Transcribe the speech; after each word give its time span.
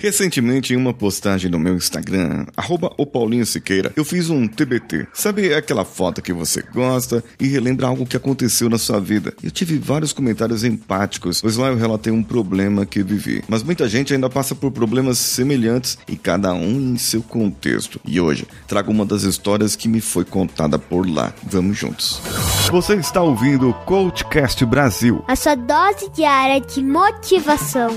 Recentemente, 0.00 0.72
em 0.72 0.76
uma 0.76 0.94
postagem 0.94 1.50
no 1.50 1.58
meu 1.58 1.76
Instagram, 1.76 2.46
arroba 2.56 2.90
o 2.96 3.04
Paulinho 3.04 3.44
Siqueira, 3.44 3.92
eu 3.94 4.02
fiz 4.02 4.30
um 4.30 4.48
TBT. 4.48 5.06
Sabe 5.12 5.52
aquela 5.52 5.84
foto 5.84 6.22
que 6.22 6.32
você 6.32 6.62
gosta 6.62 7.22
e 7.38 7.46
relembra 7.46 7.86
algo 7.86 8.06
que 8.06 8.16
aconteceu 8.16 8.70
na 8.70 8.78
sua 8.78 8.98
vida? 8.98 9.34
Eu 9.42 9.50
tive 9.50 9.76
vários 9.76 10.14
comentários 10.14 10.64
empáticos, 10.64 11.42
pois 11.42 11.58
lá 11.58 11.68
eu 11.68 11.76
relatei 11.76 12.10
um 12.10 12.22
problema 12.22 12.86
que 12.86 13.02
vivi. 13.02 13.44
Mas 13.46 13.62
muita 13.62 13.86
gente 13.90 14.14
ainda 14.14 14.30
passa 14.30 14.54
por 14.54 14.70
problemas 14.70 15.18
semelhantes 15.18 15.98
e 16.08 16.16
cada 16.16 16.54
um 16.54 16.94
em 16.94 16.96
seu 16.96 17.22
contexto. 17.22 18.00
E 18.02 18.18
hoje, 18.18 18.48
trago 18.66 18.90
uma 18.90 19.04
das 19.04 19.24
histórias 19.24 19.76
que 19.76 19.86
me 19.86 20.00
foi 20.00 20.24
contada 20.24 20.78
por 20.78 21.06
lá. 21.06 21.30
Vamos 21.42 21.76
juntos. 21.76 22.22
Você 22.70 22.94
está 22.94 23.20
ouvindo 23.20 23.68
o 23.68 23.74
Coachcast 23.74 24.64
Brasil. 24.64 25.22
A 25.28 25.36
sua 25.36 25.54
dose 25.54 26.08
diária 26.14 26.58
de 26.58 26.82
motivação. 26.82 27.90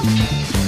Música 0.00 0.61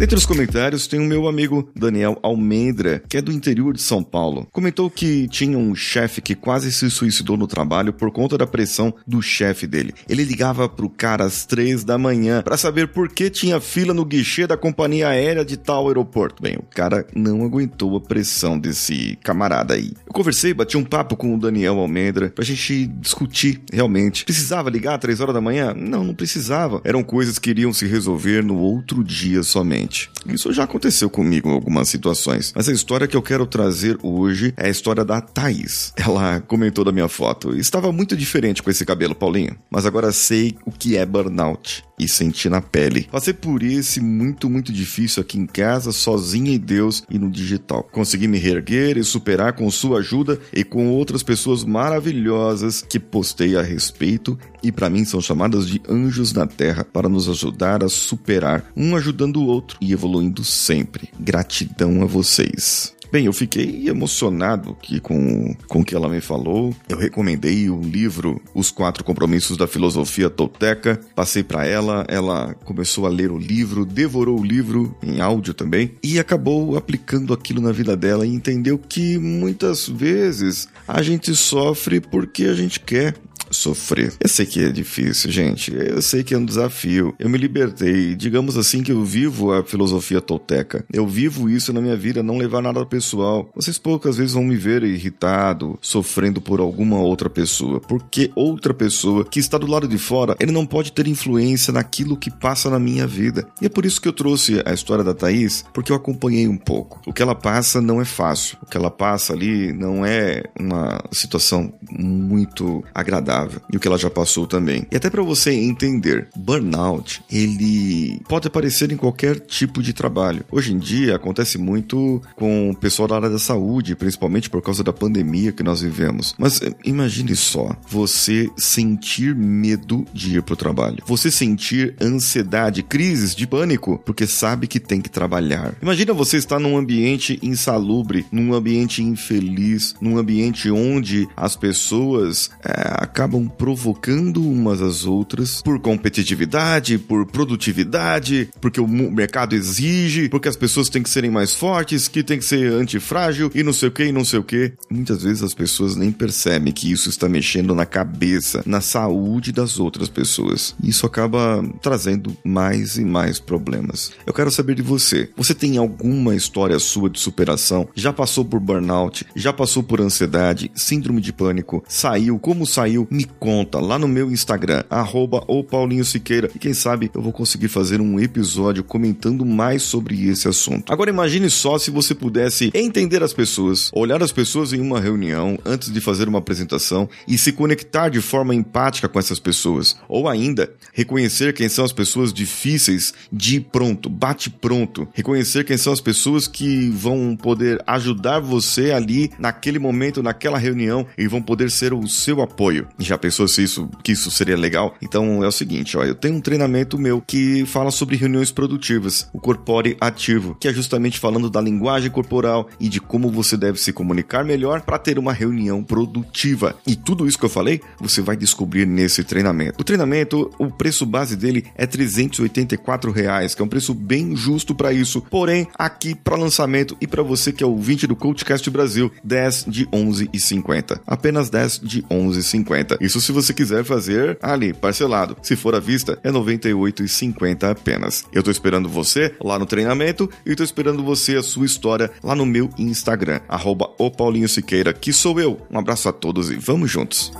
Dentre 0.00 0.16
os 0.16 0.24
comentários 0.24 0.86
tem 0.86 0.98
o 0.98 1.04
meu 1.04 1.28
amigo 1.28 1.68
Daniel 1.76 2.18
Almendra, 2.22 3.02
que 3.06 3.18
é 3.18 3.20
do 3.20 3.30
interior 3.30 3.74
de 3.74 3.82
São 3.82 4.02
Paulo. 4.02 4.48
Comentou 4.50 4.88
que 4.88 5.28
tinha 5.28 5.58
um 5.58 5.74
chefe 5.74 6.22
que 6.22 6.34
quase 6.34 6.72
se 6.72 6.88
suicidou 6.88 7.36
no 7.36 7.46
trabalho 7.46 7.92
por 7.92 8.10
conta 8.10 8.38
da 8.38 8.46
pressão 8.46 8.94
do 9.06 9.20
chefe 9.20 9.66
dele. 9.66 9.92
Ele 10.08 10.24
ligava 10.24 10.70
pro 10.70 10.88
cara 10.88 11.24
às 11.24 11.44
três 11.44 11.84
da 11.84 11.98
manhã 11.98 12.40
para 12.40 12.56
saber 12.56 12.88
por 12.88 13.10
que 13.10 13.28
tinha 13.28 13.60
fila 13.60 13.92
no 13.92 14.06
guichê 14.06 14.46
da 14.46 14.56
companhia 14.56 15.08
aérea 15.08 15.44
de 15.44 15.58
tal 15.58 15.86
aeroporto. 15.88 16.42
Bem, 16.42 16.56
o 16.56 16.62
cara 16.62 17.06
não 17.14 17.44
aguentou 17.44 17.94
a 17.94 18.00
pressão 18.00 18.58
desse 18.58 19.18
camarada 19.22 19.74
aí. 19.74 19.92
Eu 20.06 20.14
conversei, 20.14 20.54
bati 20.54 20.78
um 20.78 20.84
papo 20.84 21.14
com 21.14 21.34
o 21.34 21.38
Daniel 21.38 21.78
Almendra 21.78 22.30
pra 22.30 22.42
gente 22.42 22.86
discutir 22.86 23.60
realmente. 23.70 24.24
Precisava 24.24 24.70
ligar 24.70 24.94
às 24.94 25.00
três 25.00 25.20
horas 25.20 25.34
da 25.34 25.42
manhã? 25.42 25.74
Não, 25.74 26.02
não 26.02 26.14
precisava. 26.14 26.80
Eram 26.84 27.02
coisas 27.02 27.38
que 27.38 27.50
iriam 27.50 27.70
se 27.70 27.86
resolver 27.86 28.42
no 28.42 28.56
outro 28.56 29.04
dia 29.04 29.42
somente. 29.42 29.89
Isso 30.26 30.52
já 30.52 30.64
aconteceu 30.64 31.10
comigo 31.10 31.48
em 31.48 31.52
algumas 31.52 31.88
situações. 31.88 32.52
Mas 32.54 32.68
a 32.68 32.72
história 32.72 33.06
que 33.06 33.16
eu 33.16 33.22
quero 33.22 33.46
trazer 33.46 33.98
hoje 34.02 34.54
é 34.56 34.66
a 34.66 34.70
história 34.70 35.04
da 35.04 35.20
Thaís. 35.20 35.92
Ela 35.96 36.40
comentou 36.40 36.84
da 36.84 36.92
minha 36.92 37.08
foto. 37.08 37.56
Estava 37.56 37.92
muito 37.92 38.16
diferente 38.16 38.62
com 38.62 38.70
esse 38.70 38.84
cabelo, 38.84 39.14
Paulinho. 39.14 39.56
Mas 39.70 39.86
agora 39.86 40.12
sei 40.12 40.56
o 40.64 40.70
que 40.70 40.96
é 40.96 41.04
burnout 41.04 41.84
e 42.00 42.08
senti 42.08 42.48
na 42.48 42.60
pele. 42.60 43.06
Passei 43.10 43.34
por 43.34 43.62
esse 43.62 44.00
muito, 44.00 44.48
muito 44.48 44.72
difícil 44.72 45.20
aqui 45.20 45.38
em 45.38 45.46
casa, 45.46 45.92
sozinha 45.92 46.52
em 46.52 46.58
Deus 46.58 47.04
e 47.10 47.18
no 47.18 47.30
digital. 47.30 47.82
Consegui 47.84 48.26
me 48.26 48.38
reerguer 48.38 48.96
e 48.96 49.04
superar 49.04 49.52
com 49.52 49.70
sua 49.70 49.98
ajuda 49.98 50.40
e 50.52 50.64
com 50.64 50.88
outras 50.88 51.22
pessoas 51.22 51.64
maravilhosas 51.64 52.82
que 52.82 52.98
postei 52.98 53.56
a 53.56 53.62
respeito 53.62 54.38
e 54.62 54.72
para 54.72 54.90
mim 54.90 55.04
são 55.04 55.20
chamadas 55.20 55.66
de 55.66 55.80
anjos 55.88 56.32
na 56.32 56.46
terra 56.46 56.84
para 56.84 57.08
nos 57.08 57.28
ajudar 57.28 57.84
a 57.84 57.88
superar, 57.88 58.64
um 58.76 58.96
ajudando 58.96 59.36
o 59.36 59.46
outro 59.46 59.76
e 59.80 59.92
evoluindo 59.92 60.44
sempre. 60.44 61.10
Gratidão 61.18 62.02
a 62.02 62.06
vocês. 62.06 62.94
Bem, 63.12 63.26
eu 63.26 63.32
fiquei 63.32 63.88
emocionado 63.88 64.70
aqui 64.70 65.00
com, 65.00 65.52
com 65.66 65.80
o 65.80 65.84
que 65.84 65.96
ela 65.96 66.08
me 66.08 66.20
falou. 66.20 66.72
Eu 66.88 66.96
recomendei 66.96 67.68
o 67.68 67.80
livro 67.80 68.40
Os 68.54 68.70
Quatro 68.70 69.02
Compromissos 69.02 69.56
da 69.56 69.66
Filosofia 69.66 70.30
Tolteca. 70.30 71.00
Passei 71.16 71.42
para 71.42 71.66
ela, 71.66 72.04
ela 72.08 72.54
começou 72.64 73.06
a 73.06 73.08
ler 73.08 73.32
o 73.32 73.36
livro, 73.38 73.84
devorou 73.84 74.38
o 74.38 74.44
livro 74.44 74.96
em 75.02 75.20
áudio 75.20 75.52
também 75.52 75.96
e 76.04 76.20
acabou 76.20 76.76
aplicando 76.76 77.34
aquilo 77.34 77.60
na 77.60 77.72
vida 77.72 77.96
dela 77.96 78.24
e 78.24 78.32
entendeu 78.32 78.78
que 78.78 79.18
muitas 79.18 79.88
vezes 79.88 80.68
a 80.86 81.02
gente 81.02 81.34
sofre 81.34 82.00
porque 82.00 82.44
a 82.44 82.54
gente 82.54 82.78
quer 82.78 83.14
sofrer. 83.50 84.12
Eu 84.20 84.28
sei 84.28 84.46
que 84.46 84.64
é 84.64 84.70
difícil, 84.70 85.30
gente. 85.30 85.74
Eu 85.74 86.00
sei 86.00 86.22
que 86.22 86.34
é 86.34 86.38
um 86.38 86.44
desafio. 86.44 87.14
Eu 87.18 87.28
me 87.28 87.38
libertei. 87.38 88.14
Digamos 88.14 88.56
assim 88.56 88.82
que 88.82 88.92
eu 88.92 89.04
vivo 89.04 89.52
a 89.52 89.64
filosofia 89.64 90.20
tolteca. 90.20 90.84
Eu 90.92 91.06
vivo 91.06 91.48
isso 91.48 91.72
na 91.72 91.80
minha 91.80 91.96
vida, 91.96 92.22
não 92.22 92.38
levar 92.38 92.62
nada 92.62 92.84
pessoal. 92.86 93.50
Vocês 93.54 93.78
poucas 93.78 94.16
vezes 94.16 94.34
vão 94.34 94.44
me 94.44 94.56
ver 94.56 94.82
irritado, 94.82 95.78
sofrendo 95.80 96.40
por 96.40 96.60
alguma 96.60 96.98
outra 96.98 97.28
pessoa, 97.28 97.80
porque 97.80 98.30
outra 98.34 98.72
pessoa 98.72 99.24
que 99.24 99.40
está 99.40 99.58
do 99.58 99.66
lado 99.66 99.86
de 99.86 99.98
fora, 99.98 100.36
ele 100.40 100.52
não 100.52 100.66
pode 100.66 100.92
ter 100.92 101.06
influência 101.06 101.72
naquilo 101.72 102.16
que 102.16 102.30
passa 102.30 102.70
na 102.70 102.78
minha 102.78 103.06
vida. 103.06 103.46
E 103.60 103.66
é 103.66 103.68
por 103.68 103.84
isso 103.84 104.00
que 104.00 104.08
eu 104.08 104.12
trouxe 104.12 104.62
a 104.64 104.72
história 104.72 105.04
da 105.04 105.14
Thaís, 105.14 105.64
porque 105.72 105.92
eu 105.92 105.96
acompanhei 105.96 106.48
um 106.48 106.56
pouco. 106.56 107.00
O 107.06 107.12
que 107.12 107.22
ela 107.22 107.34
passa 107.34 107.80
não 107.80 108.00
é 108.00 108.04
fácil. 108.04 108.58
O 108.62 108.66
que 108.66 108.76
ela 108.76 108.90
passa 108.90 109.32
ali 109.32 109.72
não 109.72 110.04
é 110.04 110.42
uma 110.58 111.02
situação 111.12 111.72
muito 111.90 112.82
agradável 112.94 113.39
e 113.72 113.76
o 113.76 113.80
que 113.80 113.86
ela 113.86 113.98
já 113.98 114.10
passou 114.10 114.46
também. 114.46 114.86
E 114.90 114.96
até 114.96 115.08
para 115.08 115.22
você 115.22 115.52
entender, 115.52 116.28
burnout, 116.36 117.22
ele 117.30 118.20
pode 118.28 118.48
aparecer 118.48 118.90
em 118.90 118.96
qualquer 118.96 119.38
tipo 119.40 119.82
de 119.82 119.92
trabalho. 119.92 120.44
Hoje 120.50 120.72
em 120.72 120.78
dia 120.78 121.16
acontece 121.16 121.58
muito 121.58 122.22
com 122.36 122.70
o 122.70 122.76
pessoal 122.76 123.08
da 123.08 123.16
área 123.16 123.30
da 123.30 123.38
saúde, 123.38 123.94
principalmente 123.94 124.50
por 124.50 124.62
causa 124.62 124.82
da 124.82 124.92
pandemia 124.92 125.52
que 125.52 125.62
nós 125.62 125.80
vivemos. 125.80 126.34
Mas 126.38 126.60
eh, 126.62 126.74
imagine 126.84 127.36
só, 127.36 127.76
você 127.88 128.48
sentir 128.56 129.34
medo 129.34 130.04
de 130.12 130.36
ir 130.36 130.42
pro 130.42 130.56
trabalho. 130.56 131.02
Você 131.06 131.30
sentir 131.30 131.94
ansiedade, 132.00 132.82
crises 132.82 133.34
de 133.34 133.46
pânico, 133.46 134.00
porque 134.04 134.26
sabe 134.26 134.66
que 134.66 134.80
tem 134.80 135.00
que 135.00 135.10
trabalhar. 135.10 135.74
Imagina 135.82 136.12
você 136.12 136.36
estar 136.36 136.58
num 136.58 136.76
ambiente 136.76 137.38
insalubre, 137.42 138.26
num 138.32 138.54
ambiente 138.54 139.02
infeliz, 139.02 139.94
num 140.00 140.18
ambiente 140.18 140.70
onde 140.70 141.28
as 141.36 141.56
pessoas 141.56 142.50
é, 142.64 142.94
acabam 142.96 143.29
acabam 143.30 143.48
provocando 143.48 144.42
umas 144.42 144.82
às 144.82 145.04
outras 145.04 145.62
por 145.62 145.78
competitividade, 145.78 146.98
por 146.98 147.24
produtividade, 147.26 148.50
porque 148.60 148.80
o 148.80 148.88
mercado 148.88 149.54
exige, 149.54 150.28
porque 150.28 150.48
as 150.48 150.56
pessoas 150.56 150.88
têm 150.88 151.02
que 151.02 151.08
serem 151.08 151.30
mais 151.30 151.54
fortes, 151.54 152.08
que 152.08 152.24
tem 152.24 152.38
que 152.38 152.44
ser 152.44 152.72
antifrágil 152.72 153.50
e 153.54 153.62
não 153.62 153.72
sei 153.72 153.88
o 153.88 153.92
que 153.92 154.04
e 154.04 154.12
não 154.12 154.24
sei 154.24 154.40
o 154.40 154.44
que. 154.44 154.72
Muitas 154.90 155.22
vezes 155.22 155.42
as 155.42 155.54
pessoas 155.54 155.94
nem 155.94 156.10
percebem 156.10 156.72
que 156.72 156.90
isso 156.90 157.08
está 157.08 157.28
mexendo 157.28 157.74
na 157.74 157.86
cabeça, 157.86 158.62
na 158.66 158.80
saúde 158.80 159.52
das 159.52 159.78
outras 159.78 160.08
pessoas. 160.08 160.74
Isso 160.82 161.06
acaba 161.06 161.62
trazendo 161.80 162.36
mais 162.44 162.96
e 162.96 163.04
mais 163.04 163.38
problemas. 163.38 164.12
Eu 164.26 164.32
quero 164.32 164.50
saber 164.50 164.74
de 164.74 164.82
você. 164.82 165.30
Você 165.36 165.54
tem 165.54 165.76
alguma 165.76 166.34
história 166.34 166.78
sua 166.78 167.08
de 167.08 167.20
superação? 167.20 167.88
Já 167.94 168.12
passou 168.12 168.44
por 168.44 168.58
burnout? 168.58 169.26
Já 169.36 169.52
passou 169.52 169.82
por 169.82 170.00
ansiedade, 170.00 170.70
síndrome 170.74 171.20
de 171.20 171.32
pânico? 171.32 171.84
Saiu? 171.88 172.38
Como 172.38 172.66
saiu? 172.66 173.06
Me 173.20 173.26
conta 173.38 173.78
lá 173.78 173.98
no 173.98 174.08
meu 174.08 174.30
Instagram, 174.30 174.82
arroba 174.88 175.44
o 175.46 175.62
Paulinho 175.62 176.06
Siqueira, 176.06 176.50
e 176.54 176.58
quem 176.58 176.72
sabe 176.72 177.10
eu 177.14 177.20
vou 177.20 177.32
conseguir 177.34 177.68
fazer 177.68 178.00
um 178.00 178.18
episódio 178.18 178.82
comentando 178.82 179.44
mais 179.44 179.82
sobre 179.82 180.26
esse 180.26 180.48
assunto. 180.48 180.90
Agora 180.90 181.10
imagine 181.10 181.50
só 181.50 181.78
se 181.78 181.90
você 181.90 182.14
pudesse 182.14 182.70
entender 182.72 183.22
as 183.22 183.34
pessoas, 183.34 183.90
olhar 183.92 184.22
as 184.22 184.32
pessoas 184.32 184.72
em 184.72 184.80
uma 184.80 184.98
reunião 184.98 185.58
antes 185.66 185.92
de 185.92 186.00
fazer 186.00 186.28
uma 186.28 186.38
apresentação 186.38 187.10
e 187.28 187.36
se 187.36 187.52
conectar 187.52 188.08
de 188.08 188.22
forma 188.22 188.54
empática 188.54 189.06
com 189.06 189.18
essas 189.18 189.38
pessoas, 189.38 189.98
ou 190.08 190.26
ainda 190.26 190.72
reconhecer 190.94 191.52
quem 191.52 191.68
são 191.68 191.84
as 191.84 191.92
pessoas 191.92 192.32
difíceis 192.32 193.12
de 193.30 193.60
pronto, 193.60 194.08
bate 194.08 194.48
pronto, 194.48 195.06
reconhecer 195.12 195.64
quem 195.64 195.76
são 195.76 195.92
as 195.92 196.00
pessoas 196.00 196.48
que 196.48 196.88
vão 196.88 197.36
poder 197.36 197.82
ajudar 197.86 198.40
você 198.40 198.92
ali 198.92 199.30
naquele 199.38 199.78
momento, 199.78 200.22
naquela 200.22 200.56
reunião 200.56 201.06
e 201.18 201.28
vão 201.28 201.42
poder 201.42 201.70
ser 201.70 201.92
o 201.92 202.08
seu 202.08 202.40
apoio. 202.40 202.88
Já 203.10 203.18
pensou 203.18 203.48
se 203.48 203.64
isso, 203.64 203.90
que 204.04 204.12
isso 204.12 204.30
seria 204.30 204.56
legal? 204.56 204.94
Então 205.02 205.42
é 205.42 205.48
o 205.48 205.50
seguinte, 205.50 205.98
ó, 205.98 206.04
eu 206.04 206.14
tenho 206.14 206.36
um 206.36 206.40
treinamento 206.40 206.96
meu 206.96 207.20
que 207.20 207.66
fala 207.66 207.90
sobre 207.90 208.14
reuniões 208.14 208.52
produtivas, 208.52 209.28
o 209.32 209.40
Corpore 209.40 209.96
Ativo, 210.00 210.56
que 210.60 210.68
é 210.68 210.72
justamente 210.72 211.18
falando 211.18 211.50
da 211.50 211.60
linguagem 211.60 212.08
corporal 212.08 212.68
e 212.78 212.88
de 212.88 213.00
como 213.00 213.28
você 213.28 213.56
deve 213.56 213.80
se 213.80 213.92
comunicar 213.92 214.44
melhor 214.44 214.82
para 214.82 214.96
ter 214.96 215.18
uma 215.18 215.32
reunião 215.32 215.82
produtiva. 215.82 216.76
E 216.86 216.94
tudo 216.94 217.26
isso 217.26 217.36
que 217.36 217.44
eu 217.44 217.50
falei, 217.50 217.80
você 217.98 218.22
vai 218.22 218.36
descobrir 218.36 218.86
nesse 218.86 219.24
treinamento. 219.24 219.80
O 219.80 219.84
treinamento, 219.84 220.48
o 220.56 220.70
preço 220.70 221.04
base 221.04 221.34
dele 221.34 221.64
é 221.74 221.88
384 221.88 223.10
reais, 223.10 223.56
que 223.56 223.60
é 223.60 223.64
um 223.64 223.68
preço 223.68 223.92
bem 223.92 224.36
justo 224.36 224.72
para 224.72 224.92
isso. 224.92 225.20
Porém, 225.22 225.66
aqui 225.76 226.14
para 226.14 226.36
lançamento 226.36 226.96
e 227.00 227.08
para 227.08 227.24
você 227.24 227.52
que 227.52 227.64
é 227.64 227.66
ouvinte 227.66 228.06
do 228.06 228.14
Coachcast 228.14 228.70
Brasil, 228.70 229.10
10 229.24 229.64
de 229.66 229.84
11,50. 229.86 231.00
Apenas 231.04 231.50
10 231.50 231.80
de 231.80 232.02
11,50. 232.02 232.99
Isso 233.00 233.20
se 233.20 233.32
você 233.32 233.54
quiser 233.54 233.82
fazer 233.82 234.38
ali, 234.42 234.72
parcelado. 234.72 235.36
Se 235.42 235.56
for 235.56 235.74
à 235.74 235.80
vista, 235.80 236.18
é 236.22 236.30
R$ 236.30 236.38
98,50 236.38 237.70
apenas. 237.70 238.24
Eu 238.32 238.42
tô 238.42 238.50
esperando 238.50 238.88
você 238.88 239.34
lá 239.42 239.58
no 239.58 239.66
treinamento 239.66 240.28
e 240.44 240.54
tô 240.54 240.62
esperando 240.62 241.02
você 241.02 241.36
a 241.36 241.42
sua 241.42 241.64
história 241.64 242.10
lá 242.22 242.34
no 242.34 242.44
meu 242.44 242.68
Instagram, 242.78 243.40
arroba 243.48 243.90
o 243.98 244.10
Paulinho 244.10 244.48
Siqueira, 244.48 244.92
que 244.92 245.12
sou 245.12 245.40
eu. 245.40 245.58
Um 245.70 245.78
abraço 245.78 246.08
a 246.08 246.12
todos 246.12 246.50
e 246.50 246.56
vamos 246.56 246.90
juntos. 246.90 247.32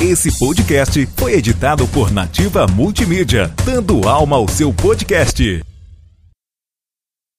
Esse 0.00 0.38
podcast 0.38 1.08
foi 1.16 1.32
editado 1.32 1.88
por 1.88 2.12
Nativa 2.12 2.66
Multimídia, 2.68 3.52
dando 3.64 4.06
alma 4.06 4.36
ao 4.36 4.46
seu 4.46 4.72
podcast. 4.72 5.64